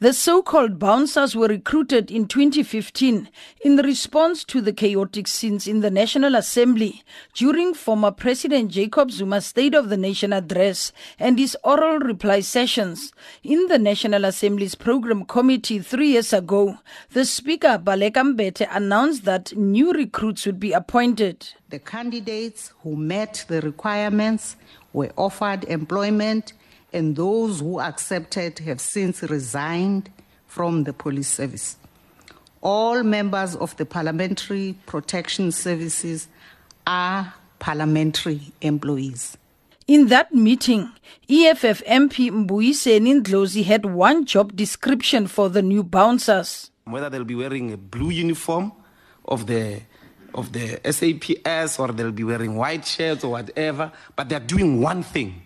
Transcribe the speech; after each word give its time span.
The 0.00 0.12
so 0.12 0.42
called 0.42 0.78
bouncers 0.78 1.34
were 1.34 1.48
recruited 1.48 2.08
in 2.08 2.28
2015 2.28 3.28
in 3.64 3.76
response 3.78 4.44
to 4.44 4.60
the 4.60 4.72
chaotic 4.72 5.26
scenes 5.26 5.66
in 5.66 5.80
the 5.80 5.90
National 5.90 6.36
Assembly 6.36 7.02
during 7.34 7.74
former 7.74 8.12
President 8.12 8.70
Jacob 8.70 9.10
Zuma's 9.10 9.46
State 9.46 9.74
of 9.74 9.88
the 9.88 9.96
Nation 9.96 10.32
address 10.32 10.92
and 11.18 11.36
his 11.36 11.56
oral 11.64 11.98
reply 11.98 12.38
sessions. 12.38 13.12
In 13.42 13.66
the 13.66 13.78
National 13.80 14.24
Assembly's 14.24 14.76
program 14.76 15.24
committee 15.24 15.80
three 15.80 16.10
years 16.10 16.32
ago, 16.32 16.78
the 17.10 17.24
Speaker, 17.24 17.76
Baleka 17.82 18.22
Mbete, 18.22 18.68
announced 18.70 19.24
that 19.24 19.56
new 19.56 19.92
recruits 19.92 20.46
would 20.46 20.60
be 20.60 20.70
appointed. 20.70 21.48
The 21.70 21.80
candidates 21.80 22.72
who 22.84 22.94
met 22.94 23.44
the 23.48 23.62
requirements 23.62 24.54
were 24.92 25.10
offered 25.16 25.64
employment 25.64 26.52
and 26.92 27.16
those 27.16 27.60
who 27.60 27.80
accepted 27.80 28.58
have 28.60 28.80
since 28.80 29.22
resigned 29.22 30.10
from 30.46 30.84
the 30.84 30.92
police 30.92 31.28
service. 31.28 31.76
All 32.60 33.02
members 33.02 33.54
of 33.56 33.76
the 33.76 33.86
Parliamentary 33.86 34.74
Protection 34.86 35.52
Services 35.52 36.28
are 36.86 37.34
parliamentary 37.58 38.40
employees. 38.60 39.36
In 39.86 40.08
that 40.08 40.34
meeting, 40.34 40.90
EFF 41.30 41.82
MP 41.84 42.30
Mbuyiseni 42.30 43.22
Ndlozi 43.22 43.64
had 43.64 43.86
one 43.86 44.24
job 44.26 44.54
description 44.56 45.26
for 45.26 45.48
the 45.48 45.62
new 45.62 45.82
bouncers. 45.82 46.70
Whether 46.84 47.10
they'll 47.10 47.24
be 47.24 47.34
wearing 47.34 47.72
a 47.72 47.76
blue 47.76 48.10
uniform 48.10 48.72
of 49.24 49.46
the 49.46 49.80
of 50.34 50.52
the 50.52 50.78
SAPS 50.84 51.78
or 51.78 51.88
they'll 51.88 52.12
be 52.12 52.24
wearing 52.24 52.54
white 52.56 52.84
shirts 52.84 53.24
or 53.24 53.32
whatever, 53.32 53.90
but 54.14 54.28
they're 54.28 54.40
doing 54.40 54.80
one 54.80 55.02
thing 55.02 55.42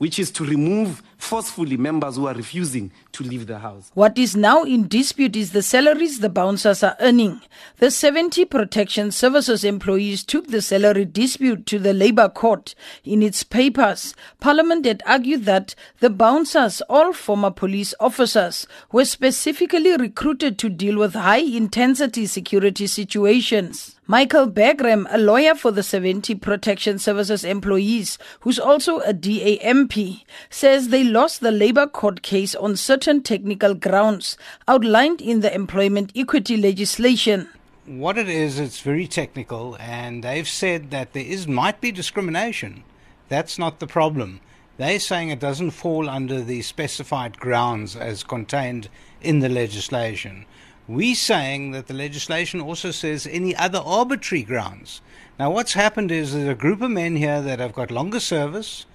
which 0.00 0.18
is 0.18 0.30
to 0.30 0.46
remove 0.46 1.02
forcefully 1.18 1.76
members 1.76 2.16
who 2.16 2.26
are 2.26 2.32
refusing 2.32 2.90
to 3.12 3.22
leave 3.22 3.46
the 3.46 3.58
house. 3.58 3.90
What 3.92 4.16
is 4.16 4.34
now 4.34 4.62
in 4.62 4.88
dispute 4.88 5.36
is 5.36 5.52
the 5.52 5.62
salaries 5.62 6.20
the 6.20 6.30
bouncers 6.30 6.82
are 6.82 6.96
earning. 7.00 7.42
The 7.76 7.90
70 7.90 8.46
protection 8.46 9.10
services 9.10 9.62
employees 9.62 10.24
took 10.24 10.46
the 10.46 10.62
salary 10.62 11.04
dispute 11.04 11.66
to 11.66 11.78
the 11.78 11.92
Labour 11.92 12.30
Court. 12.30 12.74
In 13.04 13.22
its 13.22 13.44
papers, 13.44 14.14
Parliament 14.40 14.86
had 14.86 15.02
argued 15.04 15.44
that 15.44 15.74
the 15.98 16.08
bouncers, 16.08 16.80
all 16.88 17.12
former 17.12 17.50
police 17.50 17.92
officers, 18.00 18.66
were 18.90 19.04
specifically 19.04 19.94
recruited 19.98 20.58
to 20.60 20.70
deal 20.70 20.96
with 20.96 21.12
high 21.12 21.44
intensity 21.44 22.24
security 22.24 22.86
situations. 22.86 23.99
Michael 24.10 24.50
Bagraim, 24.50 25.06
a 25.08 25.18
lawyer 25.18 25.54
for 25.54 25.70
the 25.70 25.84
70 25.84 26.34
Protection 26.34 26.98
Services 26.98 27.44
employees, 27.44 28.18
who's 28.40 28.58
also 28.58 28.98
a 29.02 29.12
DA 29.12 29.60
MP, 29.60 30.24
says 30.48 30.88
they 30.88 31.04
lost 31.04 31.40
the 31.40 31.52
labor 31.52 31.86
court 31.86 32.20
case 32.22 32.56
on 32.56 32.74
certain 32.74 33.22
technical 33.22 33.72
grounds 33.72 34.36
outlined 34.66 35.20
in 35.20 35.42
the 35.42 35.54
employment 35.54 36.10
equity 36.16 36.56
legislation. 36.56 37.48
What 37.86 38.18
it 38.18 38.28
is, 38.28 38.58
it's 38.58 38.80
very 38.80 39.06
technical, 39.06 39.76
and 39.78 40.24
they've 40.24 40.48
said 40.48 40.90
that 40.90 41.12
there 41.12 41.22
is 41.22 41.46
might 41.46 41.80
be 41.80 41.92
discrimination. 41.92 42.82
That's 43.28 43.60
not 43.60 43.78
the 43.78 43.86
problem. 43.86 44.40
They're 44.76 44.98
saying 44.98 45.30
it 45.30 45.38
doesn't 45.38 45.70
fall 45.70 46.10
under 46.10 46.40
the 46.40 46.62
specified 46.62 47.38
grounds 47.38 47.94
as 47.94 48.24
contained 48.24 48.88
in 49.20 49.38
the 49.38 49.48
legislation. 49.48 50.46
We're 50.90 51.14
saying 51.14 51.70
that 51.70 51.86
the 51.86 51.94
legislation 51.94 52.60
also 52.60 52.90
says 52.90 53.24
any 53.24 53.54
other 53.54 53.78
arbitrary 53.78 54.42
grounds. 54.42 55.00
Now, 55.38 55.52
what's 55.52 55.74
happened 55.74 56.10
is 56.10 56.32
there's 56.32 56.48
a 56.48 56.54
group 56.56 56.82
of 56.82 56.90
men 56.90 57.14
here 57.14 57.40
that 57.40 57.60
have 57.60 57.72
got 57.72 57.92
longer 57.92 58.18
service, 58.18 58.86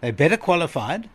they're 0.00 0.14
better 0.14 0.38
qualified, 0.38 1.10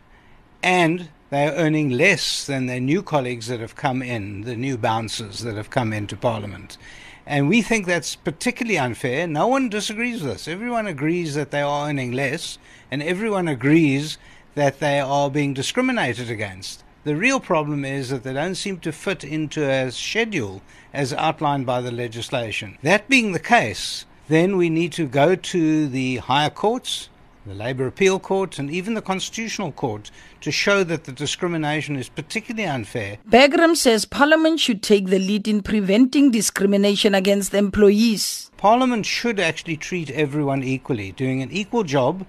and 0.62 1.08
they're 1.30 1.54
earning 1.54 1.90
less 1.90 2.46
than 2.46 2.66
their 2.66 2.78
new 2.78 3.02
colleagues 3.02 3.48
that 3.48 3.58
have 3.58 3.74
come 3.74 4.00
in, 4.00 4.42
the 4.42 4.54
new 4.54 4.78
bouncers 4.78 5.40
that 5.40 5.56
have 5.56 5.70
come 5.70 5.92
into 5.92 6.16
Parliament. 6.16 6.78
And 7.26 7.48
we 7.48 7.60
think 7.60 7.86
that's 7.86 8.14
particularly 8.14 8.78
unfair. 8.78 9.26
No 9.26 9.48
one 9.48 9.68
disagrees 9.68 10.22
with 10.22 10.30
us. 10.30 10.46
Everyone 10.46 10.86
agrees 10.86 11.34
that 11.34 11.50
they 11.50 11.62
are 11.62 11.88
earning 11.88 12.12
less, 12.12 12.58
and 12.92 13.02
everyone 13.02 13.48
agrees 13.48 14.18
that 14.54 14.78
they 14.78 15.00
are 15.00 15.32
being 15.32 15.52
discriminated 15.52 16.30
against. 16.30 16.84
The 17.08 17.16
real 17.16 17.40
problem 17.40 17.86
is 17.86 18.10
that 18.10 18.22
they 18.22 18.34
don't 18.34 18.54
seem 18.54 18.80
to 18.80 18.92
fit 18.92 19.24
into 19.24 19.66
a 19.66 19.90
schedule 19.90 20.60
as 20.92 21.14
outlined 21.14 21.64
by 21.64 21.80
the 21.80 21.90
legislation. 21.90 22.76
That 22.82 23.08
being 23.08 23.32
the 23.32 23.38
case, 23.38 24.04
then 24.28 24.58
we 24.58 24.68
need 24.68 24.92
to 24.92 25.06
go 25.06 25.34
to 25.34 25.88
the 25.88 26.18
higher 26.18 26.50
courts, 26.50 27.08
the 27.46 27.54
Labour 27.54 27.86
Appeal 27.86 28.18
Court, 28.18 28.58
and 28.58 28.70
even 28.70 28.92
the 28.92 29.00
Constitutional 29.00 29.72
Court 29.72 30.10
to 30.42 30.52
show 30.52 30.84
that 30.84 31.04
the 31.04 31.12
discrimination 31.12 31.96
is 31.96 32.10
particularly 32.10 32.68
unfair. 32.68 33.16
Bagraim 33.26 33.74
says 33.74 34.04
Parliament 34.04 34.60
should 34.60 34.82
take 34.82 35.06
the 35.06 35.18
lead 35.18 35.48
in 35.48 35.62
preventing 35.62 36.30
discrimination 36.30 37.14
against 37.14 37.54
employees. 37.54 38.50
Parliament 38.58 39.06
should 39.06 39.40
actually 39.40 39.78
treat 39.78 40.10
everyone 40.10 40.62
equally, 40.62 41.12
doing 41.12 41.40
an 41.40 41.50
equal 41.50 41.84
job 41.84 42.26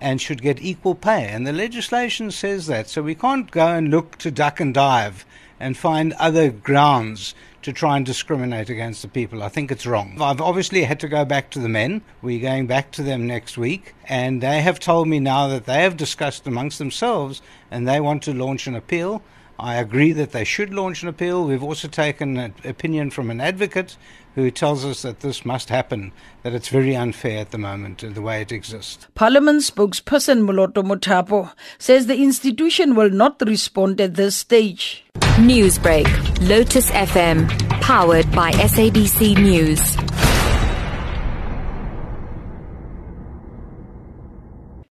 and 0.00 0.20
should 0.20 0.42
get 0.42 0.62
equal 0.62 0.94
pay. 0.94 1.28
And 1.28 1.46
the 1.46 1.52
legislation 1.52 2.30
says 2.30 2.66
that. 2.66 2.88
So 2.88 3.02
we 3.02 3.14
can't 3.14 3.50
go 3.50 3.66
and 3.66 3.90
look 3.90 4.16
to 4.18 4.30
duck 4.30 4.60
and 4.60 4.72
dive 4.72 5.24
and 5.60 5.76
find 5.76 6.12
other 6.14 6.50
grounds 6.50 7.34
to 7.62 7.72
try 7.72 7.96
and 7.96 8.06
discriminate 8.06 8.70
against 8.70 9.02
the 9.02 9.08
people. 9.08 9.42
I 9.42 9.48
think 9.48 9.70
it's 9.72 9.86
wrong. 9.86 10.16
I've 10.20 10.40
obviously 10.40 10.84
had 10.84 11.00
to 11.00 11.08
go 11.08 11.24
back 11.24 11.50
to 11.50 11.58
the 11.58 11.68
men. 11.68 12.02
We're 12.22 12.40
going 12.40 12.66
back 12.66 12.92
to 12.92 13.02
them 13.02 13.26
next 13.26 13.58
week. 13.58 13.94
And 14.04 14.40
they 14.40 14.60
have 14.60 14.78
told 14.78 15.08
me 15.08 15.18
now 15.18 15.48
that 15.48 15.66
they 15.66 15.82
have 15.82 15.96
discussed 15.96 16.46
amongst 16.46 16.78
themselves 16.78 17.42
and 17.70 17.86
they 17.86 18.00
want 18.00 18.22
to 18.24 18.32
launch 18.32 18.66
an 18.66 18.76
appeal. 18.76 19.22
I 19.58 19.76
agree 19.76 20.12
that 20.12 20.32
they 20.32 20.44
should 20.44 20.72
launch 20.72 21.02
an 21.02 21.08
appeal. 21.08 21.44
We've 21.44 21.62
also 21.62 21.88
taken 21.88 22.36
an 22.36 22.54
opinion 22.64 23.10
from 23.10 23.30
an 23.30 23.40
advocate 23.40 23.96
who 24.36 24.52
tells 24.52 24.84
us 24.84 25.02
that 25.02 25.18
this 25.18 25.44
must 25.44 25.68
happen, 25.68 26.12
that 26.44 26.54
it's 26.54 26.68
very 26.68 26.94
unfair 26.94 27.40
at 27.40 27.50
the 27.50 27.58
moment, 27.58 28.04
uh, 28.04 28.08
the 28.10 28.22
way 28.22 28.40
it 28.40 28.52
exists. 28.52 29.08
Parliament 29.16 29.62
spokesperson 29.62 30.48
Moloto 30.48 30.84
Mothapo 30.84 31.52
says 31.78 32.06
the 32.06 32.22
institution 32.22 32.94
will 32.94 33.10
not 33.10 33.42
respond 33.44 34.00
at 34.00 34.14
this 34.14 34.36
stage. 34.36 35.04
Newsbreak, 35.38 36.06
Lotus 36.48 36.90
FM, 36.92 37.48
powered 37.80 38.30
by 38.30 38.52
SABC 38.52 39.36
News. 39.42 40.07